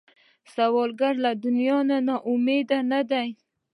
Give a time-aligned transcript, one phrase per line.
[0.53, 3.29] سوالګر له دنیا نه نا امیده نه دی